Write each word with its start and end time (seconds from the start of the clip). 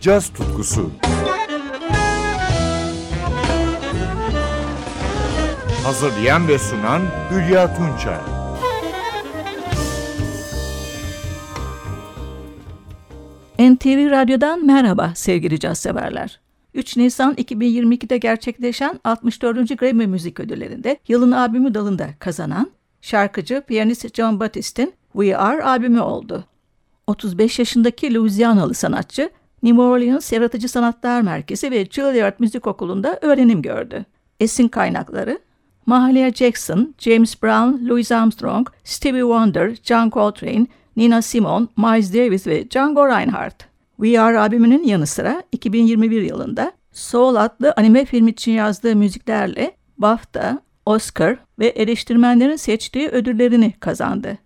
caz 0.00 0.28
tutkusu. 0.28 0.90
Hazırlayan 5.84 6.48
ve 6.48 6.58
sunan 6.58 7.02
Hülya 7.30 7.74
Tunçay. 7.76 8.18
NTV 13.58 14.10
Radyo'dan 14.10 14.66
merhaba 14.66 15.12
sevgili 15.14 15.60
caz 15.60 15.78
severler. 15.78 16.40
3 16.74 16.96
Nisan 16.96 17.34
2022'de 17.34 18.18
gerçekleşen 18.18 19.00
64. 19.04 19.78
Grammy 19.78 20.06
Müzik 20.06 20.40
Ödülleri'nde 20.40 20.98
yılın 21.08 21.32
albümü 21.32 21.74
dalında 21.74 22.08
kazanan 22.18 22.70
şarkıcı 23.00 23.62
piyanist 23.66 24.14
John 24.14 24.40
Batist'in 24.40 24.94
We 25.12 25.36
Are 25.36 25.62
albümü 25.62 26.00
oldu. 26.00 26.44
35 27.06 27.58
yaşındaki 27.58 28.14
Louisianalı 28.14 28.74
sanatçı 28.74 29.30
New 29.62 29.82
Orleans 29.82 30.32
Yaratıcı 30.32 30.68
Sanatlar 30.68 31.20
Merkezi 31.20 31.70
ve 31.70 31.86
Juilliard 31.86 32.34
Müzik 32.38 32.66
Okulu'nda 32.66 33.18
öğrenim 33.22 33.62
gördü. 33.62 34.04
Esin 34.40 34.68
kaynakları 34.68 35.38
Mahalia 35.86 36.30
Jackson, 36.32 36.94
James 36.98 37.42
Brown, 37.42 37.88
Louis 37.88 38.12
Armstrong, 38.12 38.68
Stevie 38.84 39.20
Wonder, 39.20 39.76
John 39.82 40.10
Coltrane, 40.10 40.66
Nina 40.96 41.22
Simone, 41.22 41.66
Miles 41.76 42.14
Davis 42.14 42.46
ve 42.46 42.70
Django 42.70 43.08
Reinhardt. 43.08 43.64
We 43.96 44.20
Are 44.20 44.38
albümünün 44.38 44.84
yanı 44.84 45.06
sıra 45.06 45.42
2021 45.52 46.22
yılında 46.22 46.72
Soul 46.92 47.34
adlı 47.34 47.74
anime 47.76 48.04
film 48.04 48.28
için 48.28 48.52
yazdığı 48.52 48.96
müziklerle 48.96 49.76
BAFTA, 49.98 50.60
Oscar 50.86 51.36
ve 51.58 51.66
eleştirmenlerin 51.66 52.56
seçtiği 52.56 53.08
ödüllerini 53.08 53.72
kazandı. 53.72 54.38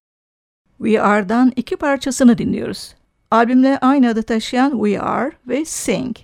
We 0.78 1.01
Are'dan 1.02 1.52
iki 1.56 1.76
parçasını 1.76 2.38
dinliyoruz. 2.38 2.95
Albümle 3.30 3.78
aynı 3.78 4.09
adı 4.09 4.23
taşıyan 4.23 4.70
We 4.70 5.01
Are 5.01 5.32
ve 5.48 5.65
Sing. 5.65 6.16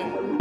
Yeah. 0.00 0.39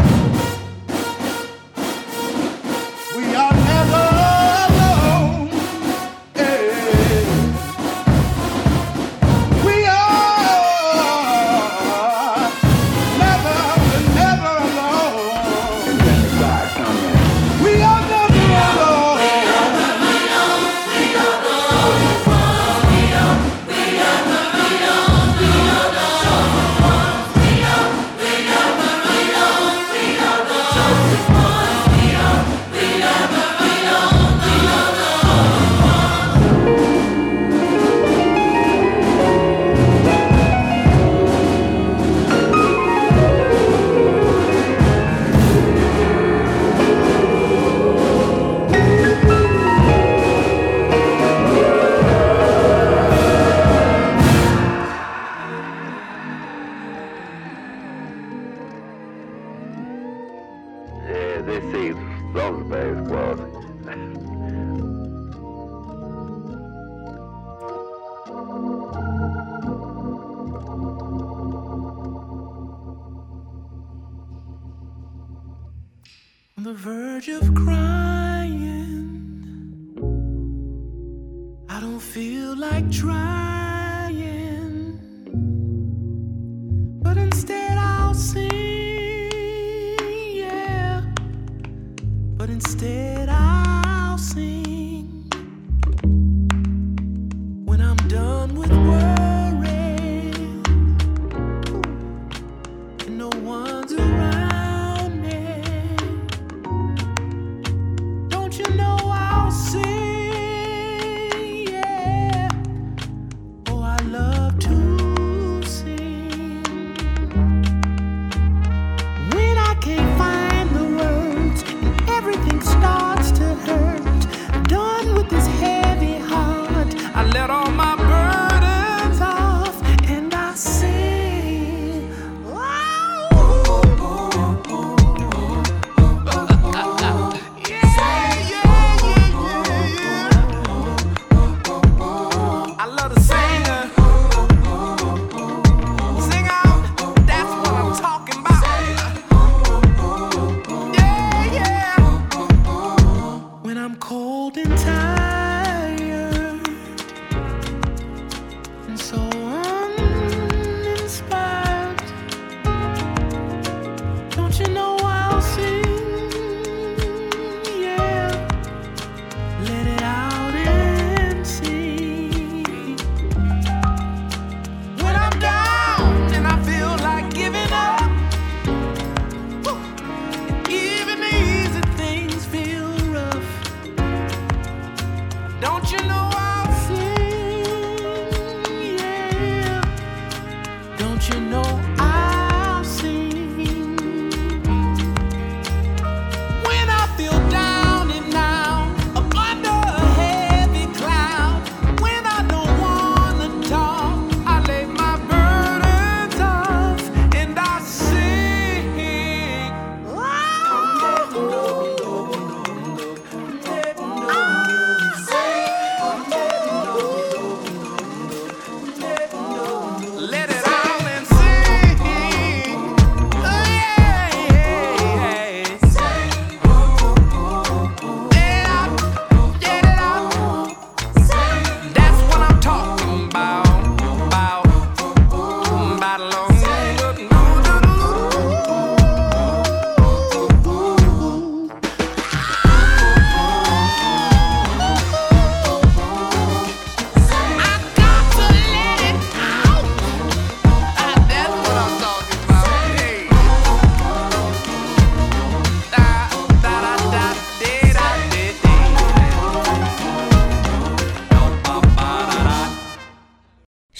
they 61.41 61.61
is 61.89 61.95
some 62.33 62.69
very. 62.69 63.58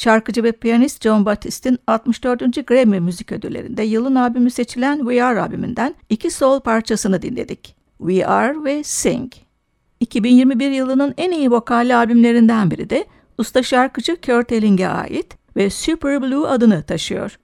Şarkıcı 0.09 0.44
ve 0.44 0.51
piyanist 0.51 1.03
John 1.03 1.25
Batist'in 1.25 1.79
64. 1.88 2.67
Grammy 2.67 3.00
Müzik 3.00 3.31
Ödülleri'nde 3.31 3.83
yılın 3.83 4.15
albümü 4.15 4.50
seçilen 4.50 4.97
We 4.97 5.23
Are 5.23 5.41
albümünden 5.41 5.95
iki 6.09 6.31
soul 6.31 6.59
parçasını 6.59 7.21
dinledik. 7.21 7.75
We 7.97 8.25
Are 8.25 8.63
ve 8.63 8.83
Sing. 8.83 9.33
2021 10.00 10.72
yılının 10.72 11.13
en 11.17 11.31
iyi 11.31 11.51
vokalli 11.51 11.95
albümlerinden 11.95 12.72
biri 12.72 12.89
de 12.89 13.05
usta 13.38 13.63
şarkıcı 13.63 14.22
Kurt 14.22 14.51
Elling'e 14.51 14.88
ait 14.88 15.38
ve 15.55 15.69
Super 15.69 16.22
Blue 16.22 16.48
adını 16.48 16.84
taşıyor. 16.84 17.39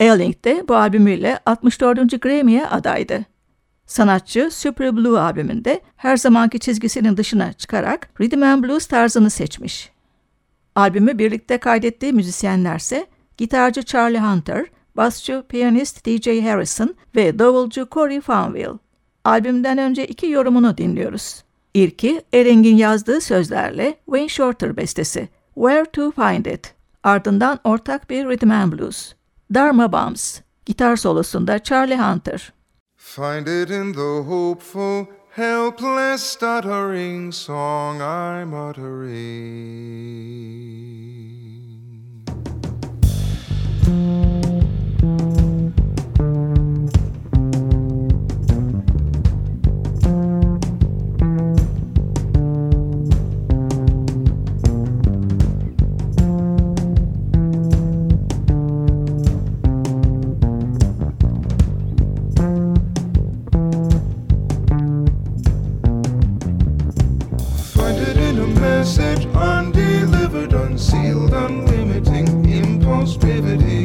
Elling 0.00 0.44
de 0.44 0.64
bu 0.68 0.76
albümüyle 0.76 1.38
64. 1.46 2.22
Grammy'ye 2.22 2.66
adaydı. 2.66 3.24
Sanatçı 3.86 4.48
Super 4.52 4.96
Blue 4.96 5.20
albümünde 5.20 5.80
her 5.96 6.16
zamanki 6.16 6.60
çizgisinin 6.60 7.16
dışına 7.16 7.52
çıkarak 7.52 8.10
Rhythm 8.20 8.42
and 8.42 8.64
Blues 8.64 8.86
tarzını 8.86 9.30
seçmiş. 9.30 9.91
Albümü 10.76 11.18
birlikte 11.18 11.58
kaydettiği 11.58 12.12
müzisyenlerse 12.12 13.06
gitarcı 13.36 13.82
Charlie 13.82 14.20
Hunter, 14.20 14.66
basçı 14.96 15.44
piyanist 15.48 16.06
DJ 16.06 16.26
Harrison 16.26 16.94
ve 17.16 17.38
davulcu 17.38 17.88
Corey 17.92 18.20
Fanville. 18.20 18.78
Albümden 19.24 19.78
önce 19.78 20.06
iki 20.06 20.26
yorumunu 20.28 20.76
dinliyoruz. 20.76 21.44
İlki 21.74 22.22
Ereng'in 22.32 22.76
yazdığı 22.76 23.20
sözlerle 23.20 23.98
Wayne 24.04 24.28
Shorter 24.28 24.76
bestesi 24.76 25.28
Where 25.54 25.84
to 25.84 26.10
Find 26.10 26.46
It. 26.46 26.74
Ardından 27.02 27.58
ortak 27.64 28.10
bir 28.10 28.28
Rhythm 28.28 28.50
and 28.50 28.72
Blues. 28.72 29.12
Dharma 29.54 29.92
Bums. 29.92 30.40
Gitar 30.66 30.96
solosunda 30.96 31.58
Charlie 31.58 31.96
Hunter. 31.96 32.52
Find 32.96 33.46
it 33.46 33.70
in 33.70 33.92
the 33.92 34.20
hopeful, 34.28 35.06
helpless, 35.34 36.22
stuttering 36.22 37.32
song 37.32 38.02
I'm 38.02 38.52
uttering. 38.52 39.12
Impulse 73.24 73.81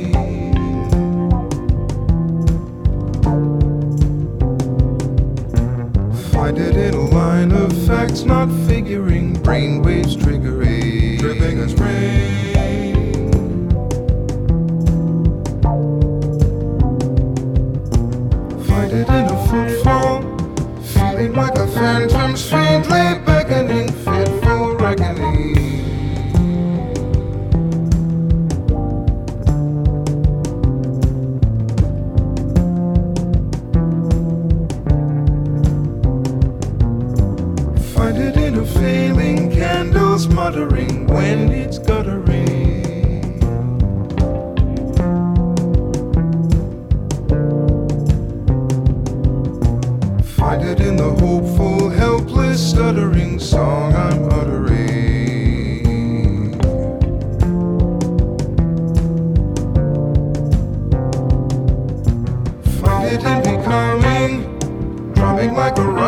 make 65.38 65.52
like 65.52 65.78
a 65.78 66.07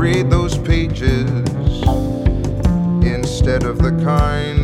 read 0.00 0.30
those 0.30 0.56
pages 0.56 1.28
instead 3.04 3.64
of 3.64 3.76
the 3.76 3.90
kind 4.02 4.59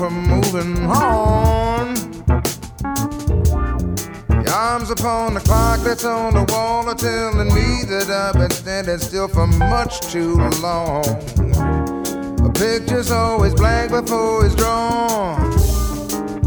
from 0.00 0.26
moving 0.26 0.78
on. 0.86 1.92
the 4.28 4.50
arms 4.50 4.90
upon 4.90 5.34
the 5.34 5.40
clock 5.40 5.78
that's 5.80 6.06
on 6.06 6.32
the 6.32 6.44
wall 6.50 6.88
are 6.88 6.94
telling 6.94 7.48
me 7.48 7.84
that 7.84 8.08
I've 8.08 8.32
been 8.32 8.50
standing 8.50 8.96
still 8.96 9.28
for 9.28 9.46
much 9.46 10.00
too 10.10 10.36
long. 10.62 11.04
A 12.46 12.50
picture's 12.54 13.10
always 13.10 13.52
blank 13.52 13.90
before 13.90 14.46
it's 14.46 14.54
drawn. 14.54 15.50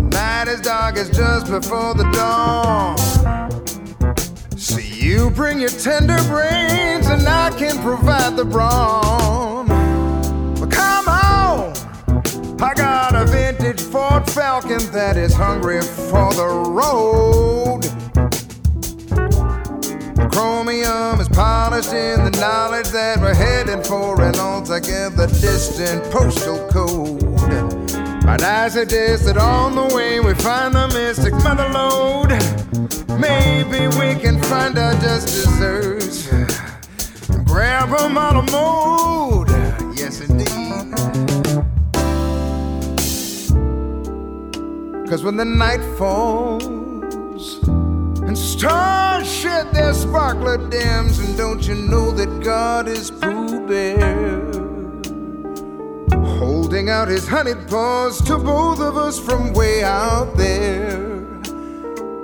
Night 0.10 0.48
is 0.48 0.60
dark, 0.62 0.98
as 0.98 1.12
just 1.12 1.45
before 1.45 1.93
the 1.93 2.10
dawn. 2.12 2.98
See, 4.57 5.05
you 5.05 5.29
bring 5.29 5.60
your 5.60 5.69
tender 5.69 6.17
brains, 6.24 7.05
and 7.05 7.27
I 7.27 7.51
can 7.51 7.77
provide 7.83 8.36
the 8.36 8.45
brawn. 8.45 9.42
falcon 14.34 14.80
that 14.92 15.16
is 15.16 15.32
hungry 15.32 15.80
for 15.82 16.34
the 16.34 16.48
road. 16.74 17.82
Chromium 20.32 21.20
is 21.20 21.30
polished 21.30 21.94
in 21.94 22.24
the 22.24 22.32
knowledge 22.42 22.88
that 22.88 23.20
we're 23.20 23.36
heading 23.36 23.84
for 23.84 24.20
an 24.24 24.36
altogether 24.40 25.28
distant 25.28 26.04
postal 26.12 26.68
code. 26.70 27.22
But 28.25 28.42
as 28.42 28.75
it 28.75 28.92
is, 28.92 29.24
that 29.25 29.38
on 29.38 29.75
the 29.75 29.94
way 29.96 30.20
we 30.20 30.34
find 30.34 30.74
the 30.74 30.88
mystic 30.88 31.34
mother 31.44 31.70
lode. 31.70 32.32
Maybe 33.20 33.88
we 34.00 34.20
can 34.20 34.42
find 34.42 34.75
our 34.80 34.94
just 34.94 35.28
desserts. 35.28 36.28
Grab 37.46 37.96
them 37.96 38.18
on 38.18 38.44
the 38.44 38.52
mode. 38.52 39.42
Cause 45.13 45.24
when 45.24 45.38
the 45.38 45.46
night 45.46 45.84
falls 45.96 46.65
and 48.24 48.36
stars 48.36 49.32
shed 49.32 49.72
their 49.72 49.93
sparkler 49.93 50.58
dams, 50.72 51.20
and 51.20 51.38
don't 51.38 51.67
you 51.67 51.75
know 51.75 52.10
that 52.10 52.43
God 52.43 52.88
is 52.88 53.12
Pooh 53.12 53.67
Bear? 53.67 54.41
Holding 56.39 56.89
out 56.89 57.10
his 57.10 57.27
honeyed 57.27 57.67
paws 57.67 58.24
to 58.24 58.39
both 58.39 58.79
of 58.79 58.98
us 58.98 59.20
from 59.20 59.53
way 59.53 59.84
out 59.84 60.36
there. 60.36 61.05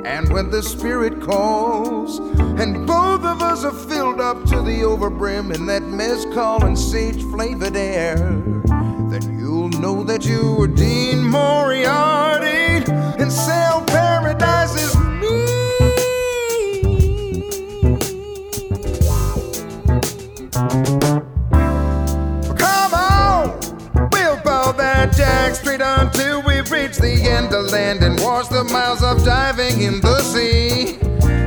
And 0.04 0.34
when 0.34 0.50
the 0.50 0.64
Spirit 0.64 1.22
calls, 1.22 2.18
and 2.60 2.88
both 2.88 3.24
of 3.24 3.44
us 3.44 3.64
are 3.66 3.72
filled 3.72 4.20
up 4.20 4.46
to 4.46 4.64
the 4.64 4.82
overbrim 4.82 5.54
in 5.54 5.68
that 5.68 5.84
mezcal 5.84 6.66
and 6.66 6.76
sage 6.76 7.22
flavored 7.26 7.76
air, 7.76 8.16
then 9.12 9.38
you'll 9.38 9.70
know 9.70 10.04
that 10.04 10.26
you 10.26 10.56
were 10.56 10.68
in 29.78 30.02
the 30.02 30.20
sea. 30.22 30.98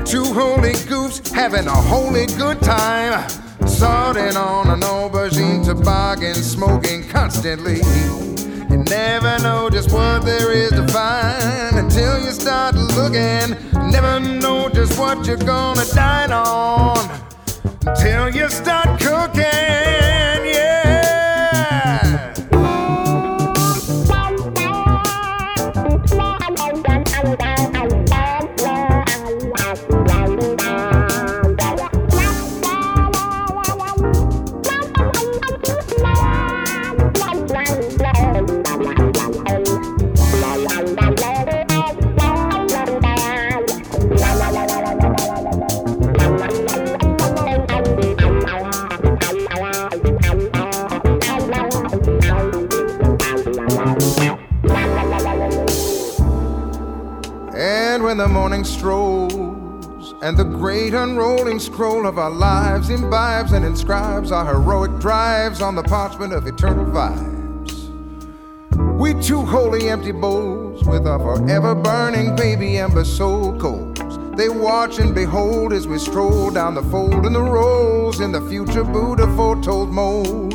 Two 0.05 0.25
holy 0.33 0.75
goofs 0.89 1.33
having 1.33 1.67
a 1.67 1.75
holy 1.75 2.27
good 2.27 2.61
time. 2.61 3.29
Starting 3.67 4.37
on 4.37 4.69
an 4.71 4.81
aubergine 4.81 5.65
toboggan, 5.65 6.35
smoking 6.35 7.09
constantly. 7.09 7.81
You 8.71 8.79
never 8.85 9.39
know 9.43 9.69
just 9.71 9.93
what 9.93 10.25
there 10.25 10.53
is 10.53 10.71
to 10.71 10.87
find 10.89 11.77
until 11.77 12.19
you 12.25 12.31
start 12.31 12.75
looking. 12.75 13.57
Never 13.91 14.21
know 14.21 14.69
just 14.69 14.99
what 14.99 15.27
you're 15.27 15.37
gonna 15.37 15.85
dine 15.95 16.33
on 16.33 17.11
until 17.87 18.29
you 18.29 18.49
start 18.49 19.01
cooking. 19.01 20.02
And 60.23 60.37
the 60.37 60.45
great 60.45 60.95
unrolling 60.95 61.59
scroll 61.59 62.07
of 62.07 62.17
our 62.17 62.31
lives 62.31 62.91
imbibes 62.91 63.51
and 63.51 63.65
inscribes 63.65 64.31
our 64.31 64.47
heroic 64.47 65.01
drives 65.01 65.61
on 65.61 65.75
the 65.75 65.83
parchment 65.83 66.33
of 66.33 66.47
eternal 66.47 66.85
vibes, 66.85 67.89
we 68.97 69.21
two 69.21 69.45
holy 69.45 69.89
empty 69.89 70.13
bowls 70.13 70.85
with 70.85 71.09
our 71.09 71.19
forever 71.19 71.75
burning 71.75 72.37
baby 72.37 72.79
ember 72.79 73.05
soul 73.05 73.59
coals. 73.59 73.99
They 74.37 74.49
watch 74.49 75.01
and 75.01 75.13
behold 75.13 75.73
as 75.73 75.89
we 75.89 75.99
stroll 75.99 76.53
down 76.53 76.77
the 76.77 76.83
fold 76.85 77.27
and 77.27 77.35
the 77.35 77.43
rolls 77.43 78.21
in 78.21 78.31
the 78.31 78.43
future 78.43 78.85
Buddha 78.85 79.27
foretold 79.35 79.91
mold. 79.91 80.55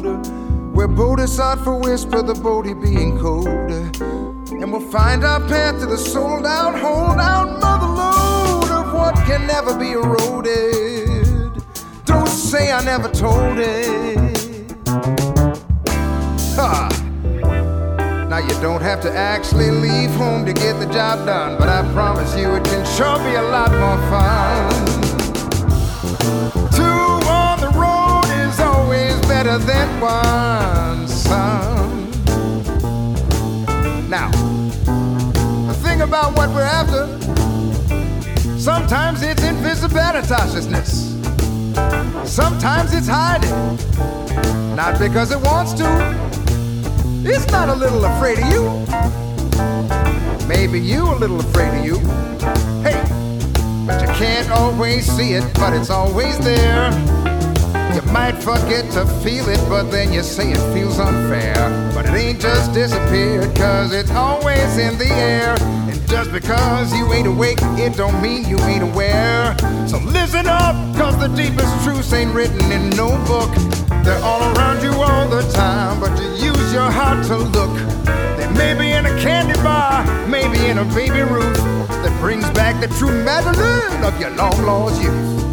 Where 0.74 0.88
Bodhisattva 0.88 1.76
whisper 1.80 2.22
the 2.22 2.36
Bodhi 2.36 2.74
being 2.74 3.20
code. 3.20 4.00
And 4.50 4.72
we'll 4.72 4.90
find 4.90 5.26
our 5.26 5.42
path 5.42 5.82
to 5.82 5.86
the 5.88 5.98
sold 5.98 6.46
out, 6.46 6.80
hold 6.80 7.20
out 7.20 7.60
mother 7.60 7.88
lode 7.88 7.88
of 7.88 7.92
what 7.92 7.97
can 9.28 9.46
never 9.46 9.78
be 9.78 9.92
eroded. 9.92 11.52
Don't 12.06 12.30
say 12.30 12.72
I 12.72 12.82
never 12.86 13.10
told 13.10 13.58
it. 13.60 14.18
Ha! 16.56 16.88
Now 18.30 18.38
you 18.38 18.56
don't 18.62 18.82
have 18.82 19.02
to 19.02 19.12
actually 19.12 19.70
leave 19.70 20.12
home 20.12 20.46
to 20.46 20.54
get 20.54 20.80
the 20.80 20.86
job 20.86 21.26
done, 21.26 21.58
but 21.60 21.68
I 21.68 21.82
promise 21.92 22.38
you 22.38 22.56
it 22.56 22.64
can 22.64 22.86
sure 22.96 23.18
be 23.20 23.36
a 23.36 23.42
lot 23.42 23.70
more 23.84 24.00
fun. 24.08 24.70
Two 26.72 27.28
on 27.28 27.60
the 27.60 27.72
road 27.76 28.30
is 28.48 28.58
always 28.62 29.20
better 29.28 29.58
than 29.58 30.00
one, 30.00 31.06
son. 31.06 32.10
Now, 34.10 34.32
the 35.68 35.78
thing 35.84 36.00
about 36.00 36.38
what 36.38 36.50
we're 36.52 36.62
after, 36.62 37.37
sometimes 38.58 39.22
it's 39.22 39.42
invisibilitasness. 39.42 41.16
Sometimes 42.28 42.94
it's 42.94 43.08
hiding. 43.08 43.78
Not 44.76 45.00
because 45.00 45.32
it 45.32 45.40
wants 45.42 45.74
to. 45.74 45.86
It's 47.24 47.50
not 47.52 47.70
a 47.70 47.76
little 47.76 48.06
afraid 48.06 48.40
of 48.40 48.50
you. 48.52 48.86
Maybe 50.48 50.80
you 50.80 51.04
a 51.04 51.16
little 51.16 51.40
afraid 51.40 51.80
of 51.80 51.86
you. 51.86 52.00
Hey, 52.84 53.02
but 53.86 54.02
you 54.02 54.08
can't 54.16 54.50
always 54.52 55.06
see 55.06 55.34
it, 55.34 55.44
but 55.56 55.74
it's 55.74 55.90
always 55.90 56.38
there. 56.40 56.92
You 57.94 58.02
might 58.12 58.36
forget 58.42 58.92
to 58.94 59.06
feel 59.24 59.50
it, 59.50 59.60
but 59.70 59.92
then 59.92 60.14
you 60.14 60.22
say 60.24 60.52
it 60.52 60.74
feels 60.74 61.00
unfair. 61.00 61.56
But 61.94 62.06
it 62.06 62.14
ain't 62.14 62.40
just 62.40 62.74
disappeared, 62.74 63.56
cause 63.56 63.94
it's 63.94 64.12
always 64.12 64.78
in 64.78 64.98
the 64.98 65.10
air. 65.10 65.77
Just 66.08 66.32
because 66.32 66.94
you 66.94 67.12
ain't 67.12 67.28
awake, 67.28 67.58
it 67.78 67.98
don't 67.98 68.22
mean 68.22 68.48
you 68.48 68.58
ain't 68.60 68.84
aware. 68.84 69.56
So 69.88 69.98
listen 70.00 70.48
up, 70.48 70.76
cause 70.96 71.18
the 71.20 71.28
deepest 71.36 71.84
truths 71.84 72.14
ain't 72.14 72.34
written 72.34 72.72
in 72.72 72.90
no 72.92 73.10
book. 73.26 73.54
They're 74.06 74.24
all 74.24 74.42
around 74.56 74.82
you 74.82 74.92
all 74.92 75.28
the 75.28 75.42
time, 75.52 76.00
but 76.00 76.18
you 76.18 76.30
use 76.52 76.74
your 76.74 76.90
heart 76.90 77.26
to 77.28 77.38
look. 77.38 77.76
They 78.38 78.48
may 78.54 78.74
be 78.74 78.92
in 78.92 79.06
a 79.06 79.22
candy 79.22 79.62
bar, 79.62 80.06
maybe 80.28 80.66
in 80.68 80.78
a 80.78 80.86
baby 80.86 81.22
Ruth 81.22 81.58
that 81.58 82.18
brings 82.22 82.50
back 82.52 82.80
the 82.80 82.88
true 82.96 83.12
Madeline 83.26 84.04
of 84.04 84.20
your 84.20 84.30
long 84.32 84.66
lost 84.66 85.02
youth. 85.02 85.47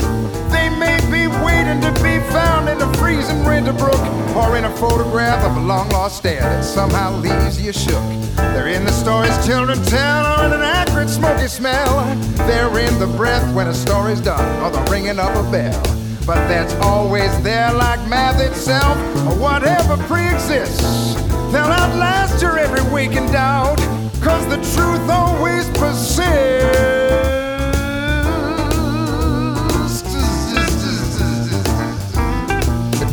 May 0.84 1.00
be 1.10 1.26
waiting 1.42 1.80
to 1.80 1.92
be 2.02 2.20
found 2.28 2.68
in 2.68 2.76
a 2.82 2.92
freezing 2.98 3.42
winter 3.44 3.72
brook 3.72 4.02
or 4.36 4.58
in 4.58 4.66
a 4.66 4.76
photograph 4.76 5.42
of 5.42 5.56
a 5.56 5.60
long 5.60 5.88
lost 5.88 6.22
dad 6.24 6.42
that 6.42 6.62
somehow 6.62 7.16
leaves 7.16 7.58
you 7.58 7.72
shook. 7.72 8.04
They're 8.36 8.68
in 8.68 8.84
the 8.84 8.92
stories 8.92 9.34
children 9.46 9.82
tell 9.84 10.22
or 10.26 10.44
in 10.44 10.52
an 10.52 10.60
acrid 10.60 11.08
smoky 11.08 11.48
smell. 11.48 12.04
They're 12.46 12.78
in 12.78 12.98
the 12.98 13.06
breath 13.16 13.46
when 13.54 13.68
a 13.68 13.72
story's 13.72 14.20
done 14.20 14.44
or 14.62 14.70
the 14.70 14.82
ringing 14.90 15.18
of 15.18 15.32
a 15.34 15.50
bell. 15.50 15.82
But 16.26 16.46
that's 16.48 16.74
always 16.74 17.32
there 17.42 17.72
like 17.72 18.06
math 18.06 18.38
itself 18.42 18.98
or 19.26 19.38
whatever 19.40 19.96
pre-exists. 20.04 21.14
They'll 21.50 21.74
outlast 21.80 22.42
your 22.42 22.58
every 22.58 22.82
waking 22.92 23.32
doubt 23.32 23.78
cause 24.20 24.46
the 24.48 24.60
truth 24.76 25.08
always 25.08 25.66
persists. 25.78 27.03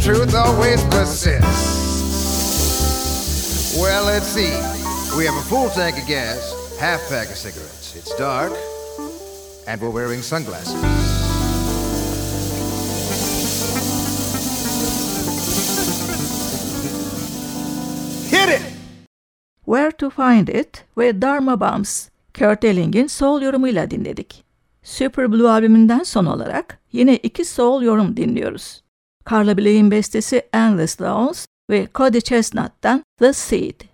truth 0.02 0.34
always 0.34 0.84
persists. 0.86 1.80
Well, 3.80 4.06
let's 4.06 4.26
see. 4.26 4.52
We 5.18 5.26
have 5.26 5.36
a 5.36 5.42
full 5.44 5.70
tank 5.70 5.98
of 6.02 6.08
gas, 6.08 6.56
half 6.80 7.00
pack 7.10 7.30
of 7.30 7.36
cigarettes. 7.36 7.96
It's 7.96 8.16
dark, 8.18 8.52
and 9.68 9.80
we're 9.82 9.92
wearing 9.92 10.22
sunglasses. 10.22 10.74
Hit 18.32 18.50
it! 18.50 18.62
Where 19.66 19.92
to 19.92 20.10
Find 20.10 20.50
It 20.50 20.84
ve 20.98 21.12
Dharma 21.12 21.60
Bums, 21.60 22.10
Kurt 22.34 22.64
Elling'in 22.64 23.08
sol 23.08 23.42
yorumuyla 23.42 23.92
dinledik. 23.92 24.44
Super 24.84 25.32
Blue 25.32 25.50
albümünden 25.50 26.04
son 26.04 26.26
olarak 26.26 26.80
yine 26.92 27.18
iki 27.18 27.46
soul 27.46 27.82
yorum 27.82 28.18
dinliyoruz. 28.18 28.81
Carla 29.26 29.58
Blake'in 29.58 29.92
bestesi 29.92 30.42
Endless 30.54 31.00
Downs 31.00 31.46
ve 31.70 31.88
Cody 31.96 32.20
Chestnut'tan 32.22 33.04
The 33.20 33.34
Seed. 33.34 33.91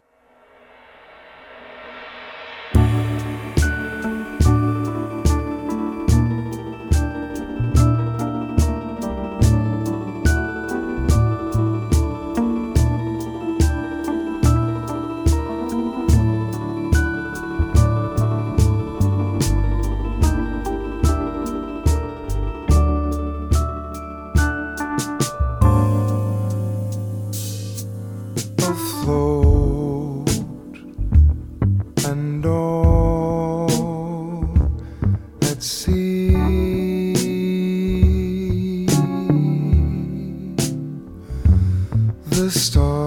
the 42.29 42.51
stars. 42.51 43.06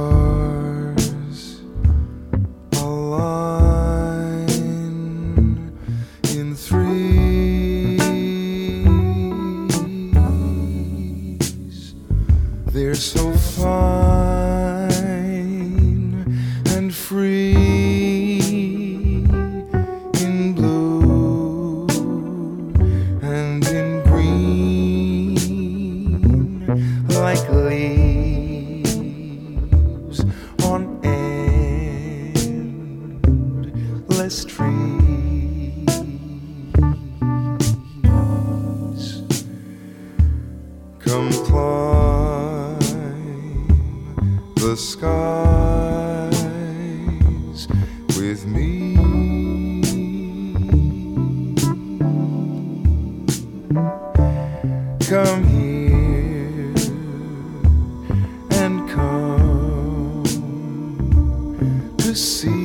see 62.20 62.59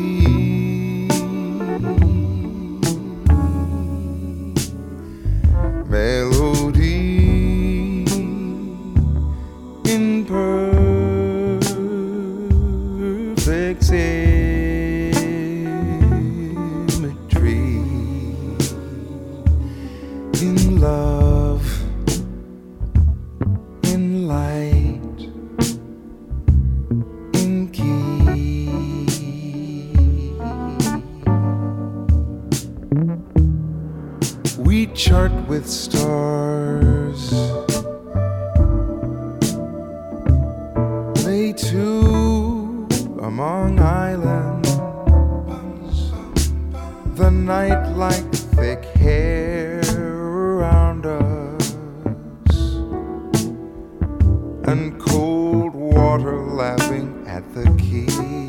cold 54.91 55.73
water, 55.73 56.37
laughing 56.41 57.23
at 57.27 57.43
the 57.53 57.65
keel. 57.77 58.45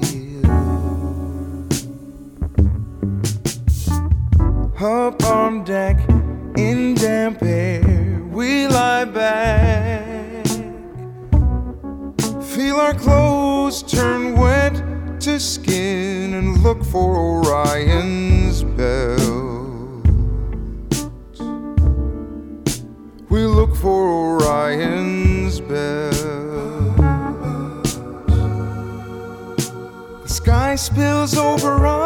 Up 4.78 5.24
on 5.24 5.64
deck 5.64 5.98
in 6.56 6.94
damp 6.94 7.42
air, 7.42 8.22
we 8.30 8.66
lie 8.68 9.04
back. 9.04 10.46
Feel 12.42 12.76
our 12.76 12.94
clothes 12.94 13.82
turn 13.82 14.36
wet 14.36 15.20
to 15.20 15.40
skin 15.40 16.34
and 16.34 16.62
look 16.62 16.84
for 16.84 17.16
Orion. 17.16 18.35
spills 30.86 31.36
over 31.36 31.84
on 31.84 32.05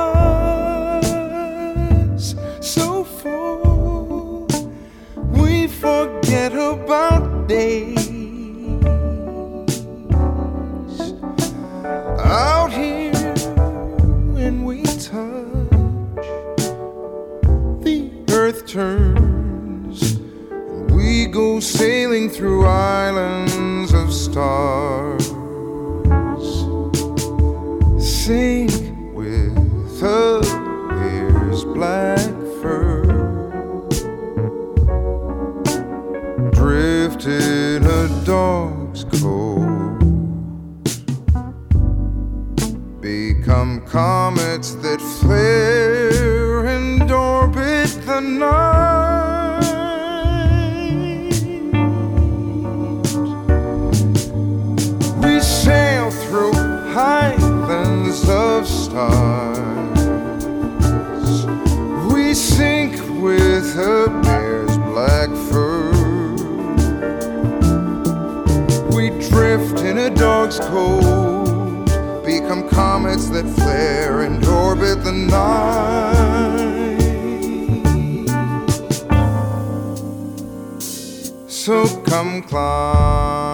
mar. 82.92 83.49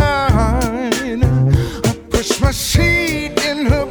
mine. 0.00 1.24
I 1.84 1.92
push 2.10 2.40
my 2.40 2.52
seat 2.52 3.38
in 3.50 3.66
her. 3.66 3.89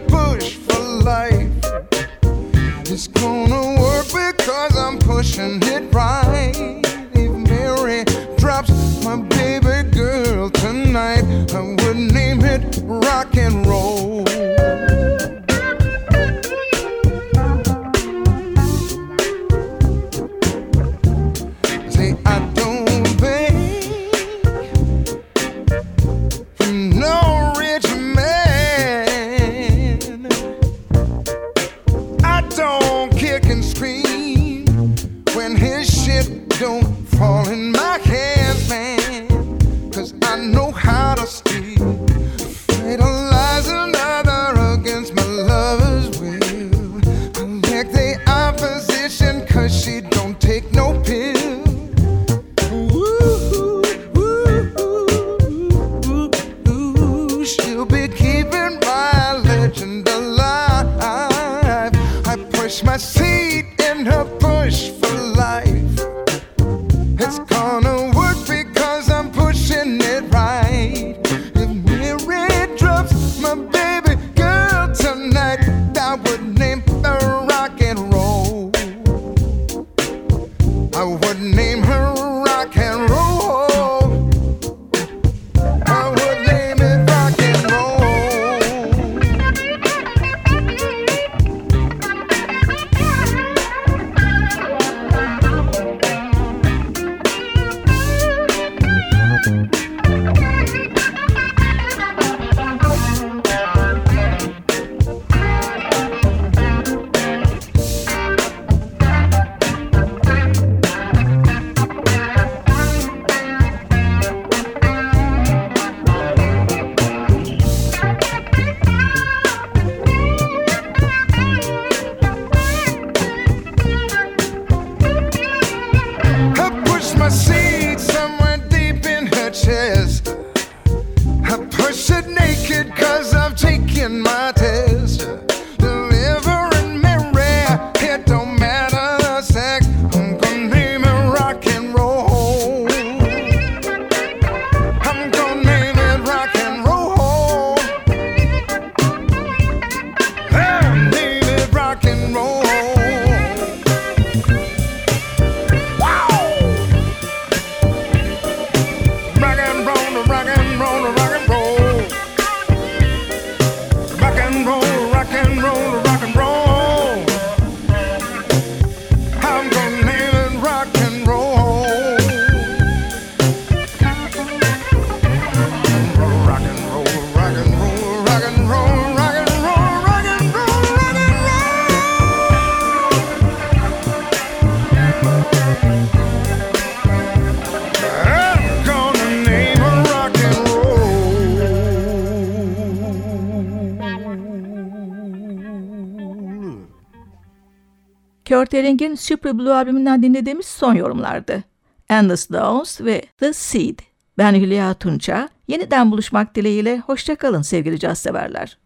Körteling'in 198.59 199.15
Super 199.15 199.59
Blue 199.59 199.73
albümünden 199.73 200.23
dinlediğimiz 200.23 200.65
son 200.65 200.93
yorumlardı. 200.93 201.63
Endless 202.09 202.49
Downs 202.49 203.01
ve 203.01 203.21
The 203.37 203.53
Seed. 203.53 203.99
Ben 204.37 204.55
Hülya 204.55 204.93
Tunça. 204.93 205.49
Yeniden 205.67 206.11
buluşmak 206.11 206.55
dileğiyle 206.55 206.99
hoşçakalın 206.99 207.61
sevgili 207.61 207.99
caz 207.99 208.19
severler. 208.19 208.77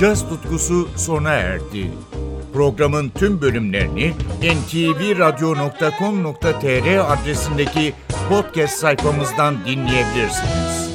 Caz 0.00 0.28
tutkusu 0.28 0.88
sona 0.96 1.30
erdi. 1.30 1.90
Programın 2.52 3.08
tüm 3.08 3.40
bölümlerini 3.40 4.12
ntvradio.com.tr 4.42 7.12
adresindeki 7.12 7.94
podcast 8.28 8.78
sayfamızdan 8.78 9.54
dinleyebilirsiniz. 9.66 10.91